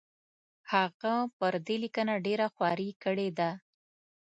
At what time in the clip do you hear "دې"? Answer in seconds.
1.65-1.75